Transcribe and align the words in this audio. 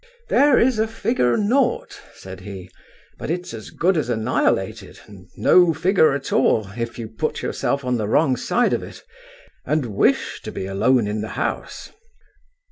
"There 0.29 0.57
is 0.57 0.79
a 0.79 0.87
figure 0.87 1.37
naught," 1.37 2.01
said 2.15 2.39
he, 2.39 2.71
"but 3.19 3.29
it's 3.29 3.53
as 3.53 3.69
good 3.69 3.95
as 3.97 4.09
annihilated, 4.09 4.99
and 5.05 5.27
no 5.37 5.75
figure 5.75 6.13
at 6.15 6.33
all, 6.33 6.69
if 6.75 6.97
you 6.97 7.07
put 7.07 7.43
yourself 7.43 7.85
on 7.85 7.97
the 7.97 8.07
wrong 8.07 8.35
side 8.35 8.73
of 8.73 8.81
it, 8.81 9.03
and 9.63 9.93
wish 9.95 10.41
to 10.41 10.51
be 10.51 10.65
alone 10.65 11.05
in 11.05 11.21
the 11.21 11.27
house." 11.37 11.91